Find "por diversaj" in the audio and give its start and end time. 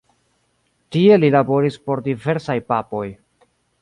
1.91-2.57